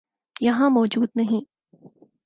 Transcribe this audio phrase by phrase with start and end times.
[0.41, 1.45] یہاں موجود نہیں۔